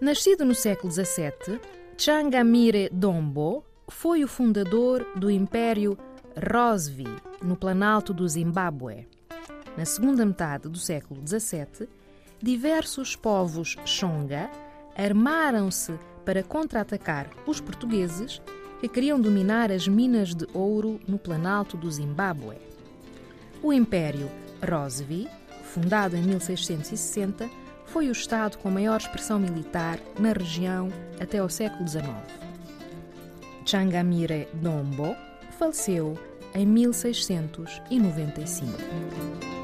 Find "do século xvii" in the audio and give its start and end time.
10.68-11.88